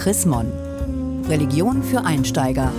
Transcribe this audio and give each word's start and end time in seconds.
Chrismon. 0.00 0.50
Religion 1.28 1.82
für 1.82 2.02
Einsteiger. 2.06 2.72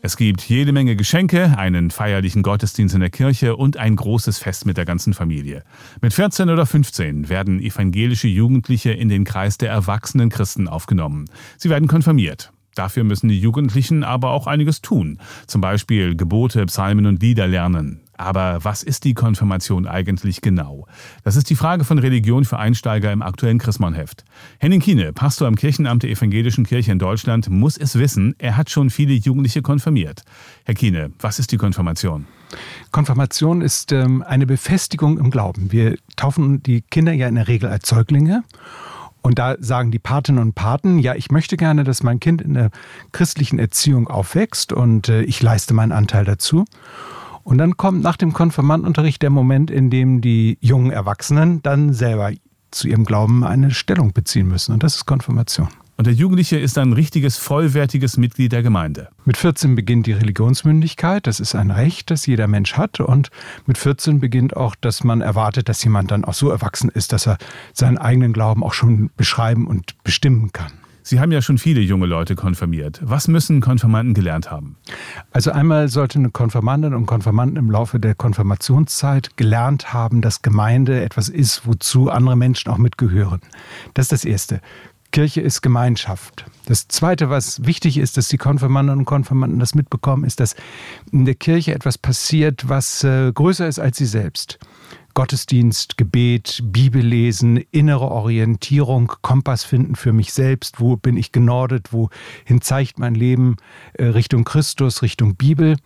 Es 0.00 0.16
gibt 0.16 0.40
jede 0.40 0.72
Menge 0.72 0.96
Geschenke, 0.96 1.58
einen 1.58 1.90
feierlichen 1.90 2.42
Gottesdienst 2.42 2.94
in 2.94 3.02
der 3.02 3.10
Kirche 3.10 3.54
und 3.54 3.76
ein 3.76 3.94
großes 3.94 4.38
Fest 4.38 4.64
mit 4.64 4.78
der 4.78 4.86
ganzen 4.86 5.12
Familie. 5.12 5.64
Mit 6.00 6.14
14 6.14 6.48
oder 6.48 6.64
15 6.64 7.28
werden 7.28 7.60
evangelische 7.60 8.28
Jugendliche 8.28 8.92
in 8.92 9.10
den 9.10 9.24
Kreis 9.24 9.58
der 9.58 9.70
erwachsenen 9.70 10.30
Christen 10.30 10.68
aufgenommen. 10.68 11.26
Sie 11.58 11.68
werden 11.68 11.86
konfirmiert. 11.86 12.50
Dafür 12.74 13.04
müssen 13.04 13.28
die 13.28 13.38
Jugendlichen 13.38 14.04
aber 14.04 14.30
auch 14.30 14.46
einiges 14.46 14.80
tun, 14.80 15.18
zum 15.46 15.60
Beispiel 15.60 16.16
Gebote, 16.16 16.64
Psalmen 16.64 17.04
und 17.04 17.20
Lieder 17.20 17.46
lernen. 17.46 18.07
Aber 18.18 18.64
was 18.64 18.82
ist 18.82 19.04
die 19.04 19.14
Konfirmation 19.14 19.86
eigentlich 19.86 20.40
genau? 20.40 20.86
Das 21.22 21.36
ist 21.36 21.48
die 21.50 21.54
Frage 21.54 21.84
von 21.84 21.98
Religion 21.98 22.44
für 22.44 22.58
Einsteiger 22.58 23.12
im 23.12 23.22
aktuellen 23.22 23.58
Chrismon-Heft. 23.58 24.24
Henning 24.58 24.80
Kiene, 24.80 25.12
Pastor 25.12 25.46
am 25.46 25.54
Kirchenamt 25.54 26.02
der 26.02 26.10
Evangelischen 26.10 26.66
Kirche 26.66 26.90
in 26.90 26.98
Deutschland, 26.98 27.48
muss 27.48 27.76
es 27.76 27.96
wissen, 27.96 28.34
er 28.38 28.56
hat 28.56 28.70
schon 28.70 28.90
viele 28.90 29.14
Jugendliche 29.14 29.62
konfirmiert. 29.62 30.24
Herr 30.64 30.74
Kiene, 30.74 31.12
was 31.20 31.38
ist 31.38 31.52
die 31.52 31.56
Konfirmation? 31.56 32.26
Konfirmation 32.90 33.60
ist 33.60 33.92
ähm, 33.92 34.22
eine 34.26 34.46
Befestigung 34.46 35.18
im 35.18 35.30
Glauben. 35.30 35.70
Wir 35.70 35.96
taufen 36.16 36.62
die 36.62 36.82
Kinder 36.82 37.12
ja 37.12 37.28
in 37.28 37.36
der 37.36 37.46
Regel 37.46 37.68
als 37.68 37.88
Säuglinge. 37.88 38.42
Und 39.22 39.38
da 39.38 39.56
sagen 39.60 39.90
die 39.90 39.98
Patinnen 39.98 40.42
und 40.42 40.54
Paten, 40.54 40.98
ja, 40.98 41.14
ich 41.14 41.30
möchte 41.30 41.56
gerne, 41.56 41.84
dass 41.84 42.02
mein 42.02 42.18
Kind 42.18 42.40
in 42.40 42.54
der 42.54 42.70
christlichen 43.12 43.58
Erziehung 43.58 44.08
aufwächst 44.08 44.72
und 44.72 45.08
äh, 45.08 45.22
ich 45.22 45.42
leiste 45.42 45.74
meinen 45.74 45.92
Anteil 45.92 46.24
dazu. 46.24 46.64
Und 47.48 47.56
dann 47.56 47.78
kommt 47.78 48.02
nach 48.02 48.18
dem 48.18 48.34
Konfirmandenunterricht 48.34 49.22
der 49.22 49.30
Moment, 49.30 49.70
in 49.70 49.88
dem 49.88 50.20
die 50.20 50.58
jungen 50.60 50.90
Erwachsenen 50.90 51.62
dann 51.62 51.94
selber 51.94 52.30
zu 52.70 52.88
ihrem 52.88 53.06
Glauben 53.06 53.42
eine 53.42 53.70
Stellung 53.70 54.12
beziehen 54.12 54.48
müssen. 54.48 54.74
Und 54.74 54.82
das 54.82 54.96
ist 54.96 55.06
Konfirmation. 55.06 55.68
Und 55.96 56.06
der 56.06 56.12
Jugendliche 56.12 56.58
ist 56.58 56.76
ein 56.76 56.92
richtiges, 56.92 57.38
vollwertiges 57.38 58.18
Mitglied 58.18 58.52
der 58.52 58.62
Gemeinde. 58.62 59.08
Mit 59.24 59.38
14 59.38 59.76
beginnt 59.76 60.06
die 60.06 60.12
Religionsmündigkeit. 60.12 61.26
Das 61.26 61.40
ist 61.40 61.54
ein 61.54 61.70
Recht, 61.70 62.10
das 62.10 62.26
jeder 62.26 62.48
Mensch 62.48 62.74
hat. 62.74 63.00
Und 63.00 63.30
mit 63.64 63.78
14 63.78 64.20
beginnt 64.20 64.54
auch, 64.54 64.74
dass 64.74 65.02
man 65.02 65.22
erwartet, 65.22 65.70
dass 65.70 65.82
jemand 65.82 66.10
dann 66.10 66.26
auch 66.26 66.34
so 66.34 66.50
erwachsen 66.50 66.90
ist, 66.90 67.14
dass 67.14 67.26
er 67.26 67.38
seinen 67.72 67.96
eigenen 67.96 68.34
Glauben 68.34 68.62
auch 68.62 68.74
schon 68.74 69.08
beschreiben 69.16 69.66
und 69.66 69.94
bestimmen 70.04 70.52
kann. 70.52 70.72
Sie 71.08 71.20
haben 71.20 71.32
ja 71.32 71.40
schon 71.40 71.56
viele 71.56 71.80
junge 71.80 72.04
Leute 72.04 72.34
konfirmiert. 72.34 73.00
Was 73.02 73.28
müssen 73.28 73.62
Konfirmanden 73.62 74.12
gelernt 74.12 74.50
haben? 74.50 74.76
Also 75.30 75.50
einmal 75.50 75.88
sollte 75.88 76.18
eine 76.18 76.28
Konfirmandin 76.28 76.92
und 76.92 77.06
Konfirmanden 77.06 77.56
im 77.56 77.70
Laufe 77.70 77.98
der 77.98 78.14
Konfirmationszeit 78.14 79.38
gelernt 79.38 79.94
haben, 79.94 80.20
dass 80.20 80.42
Gemeinde 80.42 81.02
etwas 81.02 81.30
ist, 81.30 81.66
wozu 81.66 82.10
andere 82.10 82.36
Menschen 82.36 82.70
auch 82.70 82.76
mitgehören. 82.76 83.40
Das 83.94 84.04
ist 84.04 84.12
das 84.12 84.24
Erste. 84.26 84.60
Kirche 85.10 85.40
ist 85.40 85.62
Gemeinschaft. 85.62 86.44
Das 86.66 86.88
Zweite, 86.88 87.30
was 87.30 87.64
wichtig 87.64 87.96
ist, 87.96 88.18
dass 88.18 88.28
die 88.28 88.36
Konfirmanden 88.36 88.98
und 88.98 89.04
Konfirmanden 89.06 89.58
das 89.60 89.74
mitbekommen, 89.74 90.24
ist, 90.24 90.40
dass 90.40 90.56
in 91.10 91.24
der 91.24 91.36
Kirche 91.36 91.74
etwas 91.74 91.96
passiert, 91.96 92.68
was 92.68 93.02
äh, 93.02 93.32
größer 93.32 93.66
ist 93.66 93.78
als 93.78 93.96
sie 93.96 94.04
selbst. 94.04 94.58
Gottesdienst, 95.18 95.96
Gebet, 95.96 96.60
Bibellesen, 96.62 97.56
innere 97.72 98.08
Orientierung, 98.08 99.14
Kompass 99.20 99.64
finden 99.64 99.96
für 99.96 100.12
mich 100.12 100.32
selbst, 100.32 100.78
wo 100.78 100.96
bin 100.96 101.16
ich 101.16 101.32
genordet, 101.32 101.92
wohin 101.92 102.60
zeigt 102.60 103.00
mein 103.00 103.16
Leben? 103.16 103.56
Äh, 103.94 104.04
Richtung 104.04 104.44
Christus, 104.44 105.02
Richtung 105.02 105.34
Bibel. 105.34 105.76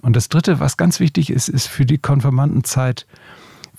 Und 0.00 0.16
das 0.16 0.30
Dritte, 0.30 0.58
was 0.58 0.78
ganz 0.78 1.00
wichtig 1.00 1.28
ist, 1.28 1.50
ist 1.50 1.66
für 1.66 1.84
die 1.84 1.98
Konfirmandenzeit, 1.98 3.06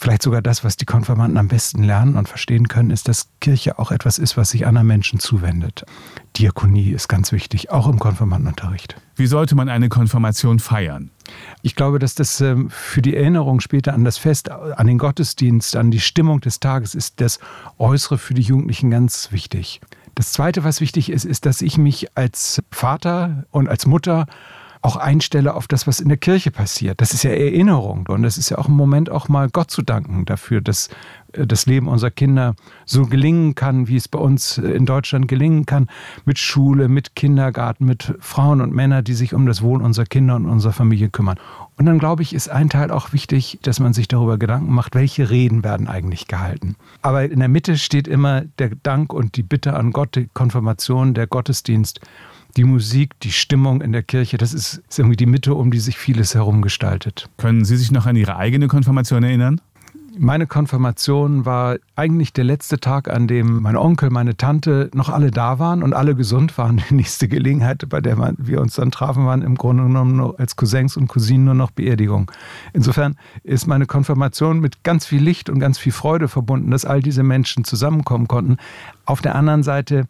vielleicht 0.03 0.21
sogar 0.21 0.41
das, 0.41 0.65
was 0.65 0.75
die 0.75 0.83
Konfirmanden 0.83 1.37
am 1.37 1.47
besten 1.47 1.81
lernen 1.81 2.17
und 2.17 2.27
verstehen 2.27 2.67
können, 2.67 2.91
ist, 2.91 3.07
dass 3.07 3.29
Kirche 3.39 3.79
auch 3.79 3.89
etwas 3.89 4.17
ist, 4.19 4.35
was 4.35 4.49
sich 4.49 4.67
anderen 4.67 4.85
Menschen 4.85 5.17
zuwendet. 5.19 5.85
Diakonie 6.35 6.91
ist 6.91 7.07
ganz 7.07 7.31
wichtig, 7.31 7.71
auch 7.71 7.87
im 7.87 7.99
Konfirmandenunterricht. 7.99 8.97
Wie 9.15 9.27
sollte 9.27 9.55
man 9.55 9.69
eine 9.69 9.87
Konfirmation 9.87 10.59
feiern? 10.59 11.09
Ich 11.61 11.75
glaube, 11.75 11.99
dass 11.99 12.15
das 12.15 12.41
ähm, 12.41 12.69
für 12.69 13.01
die 13.01 13.15
Erinnerung 13.15 13.61
später 13.61 13.93
an 13.93 14.03
das 14.03 14.17
Fest, 14.17 14.51
an 14.51 14.87
den 14.87 14.97
Gottesdienst, 14.97 15.77
an 15.77 15.89
die 15.89 16.01
Stimmung 16.01 16.41
des 16.41 16.59
Tages 16.59 16.95
ist 16.95 17.21
das 17.21 17.39
Äußere 17.77 18.17
für 18.17 18.33
die 18.33 18.41
Jugendlichen 18.41 18.91
ganz 18.91 19.31
wichtig. 19.31 19.79
Das 20.15 20.33
Zweite, 20.33 20.65
was 20.65 20.81
wichtig 20.81 21.11
ist, 21.11 21.23
ist, 21.23 21.45
dass 21.45 21.61
ich 21.61 21.77
mich 21.77 22.17
als 22.17 22.61
Vater 22.71 23.45
und 23.51 23.69
als 23.69 23.85
Mutter 23.85 24.25
auch 24.83 24.97
einstelle 24.97 25.53
auf 25.55 25.67
das, 25.67 25.87
was 25.87 26.01
in 26.01 26.09
der 26.09 26.17
Kirche 26.17 26.51
passiert. 26.51 26.99
Das 26.99 27.13
ist 27.13 27.23
ja 27.23 27.31
Erinnerung 27.31 28.05
und 28.09 28.21
das 28.21 28.37
ist 28.37 28.49
ja 28.49 28.57
auch 28.57 28.67
ein 28.67 28.75
Moment, 28.75 29.09
auch 29.09 29.29
mal 29.29 29.49
Gott 29.49 29.71
zu 29.71 29.81
danken 29.81 30.25
dafür, 30.25 30.59
dass 30.59 30.89
äh, 31.31 31.47
das 31.47 31.65
Leben 31.65 31.87
unserer 31.87 32.11
Kinder 32.11 32.53
so 32.85 33.05
gelingen 33.05 33.55
kann, 33.55 33.87
wie 33.87 33.95
es 33.95 34.09
bei 34.09 34.19
uns 34.19 34.57
äh, 34.57 34.67
in 34.71 34.85
Deutschland 34.85 35.29
gelingen 35.29 35.65
kann, 35.65 35.87
mit 36.25 36.37
Schule, 36.37 36.89
mit 36.89 37.15
Kindergarten, 37.15 37.85
mit 37.85 38.13
Frauen 38.19 38.59
und 38.59 38.73
Männern, 38.73 39.05
die 39.05 39.13
sich 39.13 39.33
um 39.33 39.45
das 39.45 39.61
Wohl 39.61 39.81
unserer 39.81 40.05
Kinder 40.05 40.35
und 40.35 40.47
unserer 40.47 40.73
Familie 40.73 41.09
kümmern. 41.09 41.39
Und 41.77 41.85
dann 41.85 41.97
glaube 41.97 42.21
ich, 42.21 42.35
ist 42.35 42.49
ein 42.49 42.69
Teil 42.69 42.91
auch 42.91 43.13
wichtig, 43.13 43.59
dass 43.61 43.79
man 43.79 43.93
sich 43.93 44.09
darüber 44.09 44.37
Gedanken 44.37 44.73
macht, 44.73 44.95
welche 44.95 45.29
Reden 45.29 45.63
werden 45.63 45.87
eigentlich 45.87 46.27
gehalten. 46.27 46.75
Aber 47.01 47.23
in 47.23 47.39
der 47.39 47.47
Mitte 47.47 47.77
steht 47.77 48.09
immer 48.09 48.41
der 48.59 48.71
Dank 48.83 49.13
und 49.13 49.37
die 49.37 49.43
Bitte 49.43 49.75
an 49.75 49.91
Gott, 49.93 50.15
die 50.15 50.27
Konfirmation, 50.33 51.13
der 51.13 51.25
Gottesdienst 51.27 52.01
die 52.57 52.63
Musik, 52.63 53.19
die 53.21 53.31
Stimmung 53.31 53.81
in 53.81 53.91
der 53.91 54.03
Kirche, 54.03 54.37
das 54.37 54.53
ist, 54.53 54.81
ist 54.87 54.99
irgendwie 54.99 55.17
die 55.17 55.25
Mitte, 55.25 55.55
um 55.55 55.71
die 55.71 55.79
sich 55.79 55.97
vieles 55.97 56.35
herum 56.35 56.61
gestaltet. 56.61 57.29
Können 57.37 57.65
Sie 57.65 57.77
sich 57.77 57.91
noch 57.91 58.05
an 58.05 58.15
Ihre 58.15 58.37
eigene 58.37 58.67
Konfirmation 58.67 59.23
erinnern? 59.23 59.59
Meine 60.15 60.45
Konfirmation 60.45 61.43
war 61.43 61.77
eigentlich 61.95 62.33
der 62.33 62.43
letzte 62.43 62.79
Tag, 62.79 63.09
an 63.09 63.27
dem 63.27 63.63
mein 63.63 63.75
Onkel, 63.75 64.11
meine 64.11 64.37
Tante 64.37 64.91
noch 64.93 65.09
alle 65.09 65.31
da 65.31 65.57
waren 65.57 65.81
und 65.81 65.95
alle 65.95 66.13
gesund 66.13 66.55
waren. 66.59 66.83
Die 66.89 66.93
nächste 66.93 67.27
Gelegenheit, 67.27 67.89
bei 67.89 67.99
der 67.99 68.35
wir 68.37 68.61
uns 68.61 68.75
dann 68.75 68.91
trafen, 68.91 69.25
waren 69.25 69.41
im 69.41 69.55
Grunde 69.55 69.83
genommen 69.83 70.15
nur 70.17 70.39
als 70.39 70.55
Cousins 70.55 70.97
und 70.97 71.07
Cousinen 71.07 71.45
nur 71.45 71.55
noch 71.55 71.71
Beerdigung. 71.71 72.31
Insofern 72.73 73.15
ist 73.43 73.65
meine 73.65 73.87
Konfirmation 73.87 74.59
mit 74.59 74.83
ganz 74.83 75.07
viel 75.07 75.23
Licht 75.23 75.49
und 75.49 75.59
ganz 75.59 75.79
viel 75.79 75.91
Freude 75.91 76.27
verbunden, 76.27 76.69
dass 76.69 76.85
all 76.85 77.01
diese 77.01 77.23
Menschen 77.23 77.63
zusammenkommen 77.63 78.27
konnten. 78.27 78.57
Auf 79.05 79.21
der 79.21 79.33
anderen 79.33 79.63
Seite 79.63 80.05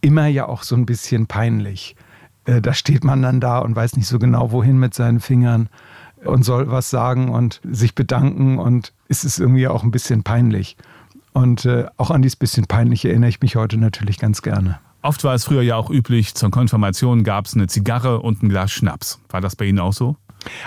immer 0.00 0.26
ja 0.26 0.48
auch 0.48 0.62
so 0.62 0.76
ein 0.76 0.86
bisschen 0.86 1.26
peinlich. 1.26 1.96
Äh, 2.44 2.60
da 2.60 2.74
steht 2.74 3.04
man 3.04 3.22
dann 3.22 3.40
da 3.40 3.58
und 3.58 3.76
weiß 3.76 3.96
nicht 3.96 4.06
so 4.06 4.18
genau, 4.18 4.52
wohin 4.52 4.78
mit 4.78 4.94
seinen 4.94 5.20
Fingern 5.20 5.68
und 6.24 6.44
soll 6.44 6.70
was 6.70 6.90
sagen 6.90 7.30
und 7.30 7.60
sich 7.64 7.94
bedanken 7.94 8.58
und 8.58 8.92
es 9.08 9.24
ist 9.24 9.38
irgendwie 9.38 9.68
auch 9.68 9.82
ein 9.82 9.90
bisschen 9.90 10.22
peinlich. 10.22 10.76
Und 11.32 11.64
äh, 11.64 11.86
auch 11.96 12.10
an 12.10 12.22
dieses 12.22 12.36
bisschen 12.36 12.66
peinlich 12.66 13.04
erinnere 13.04 13.30
ich 13.30 13.40
mich 13.40 13.56
heute 13.56 13.76
natürlich 13.76 14.18
ganz 14.18 14.42
gerne. 14.42 14.78
Oft 15.02 15.24
war 15.24 15.34
es 15.34 15.44
früher 15.44 15.62
ja 15.62 15.76
auch 15.76 15.88
üblich, 15.90 16.34
zur 16.34 16.50
Konfirmation 16.50 17.24
gab 17.24 17.46
es 17.46 17.54
eine 17.54 17.68
Zigarre 17.68 18.20
und 18.20 18.42
ein 18.42 18.50
Glas 18.50 18.70
Schnaps. 18.70 19.20
War 19.30 19.40
das 19.40 19.56
bei 19.56 19.64
Ihnen 19.64 19.78
auch 19.78 19.94
so? 19.94 20.16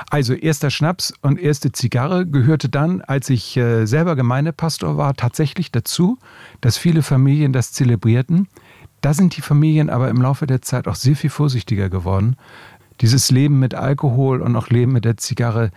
Also 0.10 0.34
erster 0.34 0.70
Schnaps 0.70 1.14
und 1.22 1.40
erste 1.40 1.72
Zigarre 1.72 2.26
gehörte 2.26 2.70
dann, 2.70 3.02
als 3.02 3.30
ich 3.30 3.58
äh, 3.58 3.86
selber 3.86 4.16
Gemeindepastor 4.16 4.98
war, 4.98 5.16
tatsächlich 5.16 5.72
dazu, 5.72 6.20
dass 6.62 6.78
viele 6.78 7.02
Familien 7.02 7.54
das 7.54 7.72
zelebrierten. 7.74 8.48
Da 9.04 9.14
sind 9.14 9.36
die 9.36 9.42
Familien 9.42 9.90
aber 9.90 10.08
im 10.08 10.22
Laufe 10.22 10.48
der 10.48 10.62
Zeit 10.62 10.88
auch 10.88 10.96
sehr 10.96 11.18
viel 11.18 11.30
vorsichtiger 11.30 11.90
geworden. 11.90 12.38
Dieses 13.02 13.32
Leben 13.32 13.60
mit 13.60 13.76
Alkohol 13.76 14.42
und 14.42 14.56
auch 14.56 14.70
Leben 14.70 14.94
mit 14.94 15.04
der 15.04 15.18
Zigarre, 15.18 15.72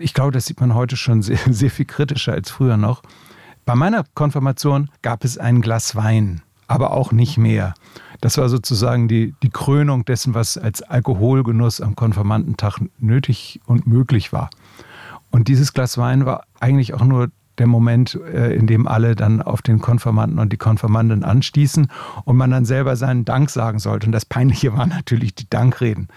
ich 0.00 0.14
glaube, 0.14 0.32
das 0.32 0.46
sieht 0.46 0.60
man 0.60 0.74
heute 0.74 0.96
schon 0.96 1.22
sehr, 1.22 1.38
sehr 1.48 1.70
viel 1.70 1.86
kritischer 1.86 2.32
als 2.32 2.50
früher 2.50 2.76
noch. 2.76 3.02
Bei 3.64 3.76
meiner 3.76 4.04
Konfirmation 4.14 4.90
gab 5.00 5.22
es 5.22 5.38
ein 5.38 5.60
Glas 5.60 5.94
Wein, 5.94 6.42
aber 6.66 6.90
auch 6.90 7.12
nicht 7.12 7.38
mehr. 7.38 7.74
Das 8.20 8.36
war 8.36 8.48
sozusagen 8.48 9.06
die, 9.06 9.32
die 9.44 9.50
Krönung 9.50 10.04
dessen, 10.04 10.34
was 10.34 10.58
als 10.58 10.82
Alkoholgenuss 10.82 11.80
am 11.80 11.94
Konfirmandentag 11.94 12.80
nötig 12.98 13.60
und 13.64 13.86
möglich 13.86 14.32
war. 14.32 14.50
Und 15.30 15.46
dieses 15.46 15.72
Glas 15.72 15.98
Wein 15.98 16.26
war 16.26 16.46
eigentlich 16.58 16.94
auch 16.94 17.04
nur 17.04 17.30
der 17.58 17.66
Moment, 17.66 18.18
äh, 18.32 18.54
in 18.54 18.66
dem 18.66 18.86
alle 18.86 19.14
dann 19.14 19.42
auf 19.42 19.62
den 19.62 19.80
Konfirmanden 19.80 20.38
und 20.38 20.52
die 20.52 20.56
Konfirmanden 20.56 21.24
anstießen 21.24 21.88
und 22.24 22.36
man 22.36 22.50
dann 22.50 22.64
selber 22.64 22.96
seinen 22.96 23.24
Dank 23.24 23.50
sagen 23.50 23.78
sollte. 23.78 24.06
Und 24.06 24.12
das 24.12 24.24
Peinliche 24.24 24.76
waren 24.76 24.90
natürlich 24.90 25.34
die 25.34 25.48
Dankreden. 25.48 26.08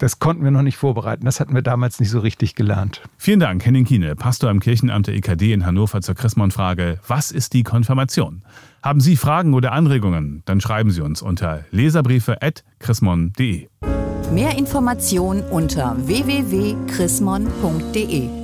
Das 0.00 0.18
konnten 0.18 0.42
wir 0.44 0.50
noch 0.50 0.62
nicht 0.62 0.78
vorbereiten. 0.78 1.26
Das 1.26 1.40
hatten 1.40 1.54
wir 1.54 1.60
damals 1.60 2.00
nicht 2.00 2.08
so 2.08 2.20
richtig 2.20 2.54
gelernt. 2.54 3.02
Vielen 3.18 3.38
Dank, 3.38 3.66
Henning 3.66 3.84
Kiene, 3.84 4.16
Pastor 4.16 4.50
im 4.50 4.60
Kirchenamt 4.60 5.08
der 5.08 5.14
EKD 5.14 5.52
in 5.52 5.66
Hannover 5.66 6.00
zur 6.00 6.14
Chrismon-Frage: 6.14 6.98
Was 7.06 7.30
ist 7.30 7.52
die 7.52 7.64
Konfirmation? 7.64 8.40
Haben 8.82 9.00
Sie 9.00 9.16
Fragen 9.16 9.52
oder 9.52 9.72
Anregungen? 9.72 10.42
Dann 10.46 10.62
schreiben 10.62 10.90
Sie 10.90 11.02
uns 11.02 11.20
unter 11.20 11.66
leserbriefe.chrismon.de. 11.70 13.68
Mehr 14.32 14.56
Informationen 14.56 15.42
unter 15.42 15.96
www.chrismon.de 15.98 18.39